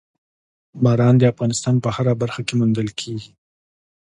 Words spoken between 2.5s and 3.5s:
موندل کېږي.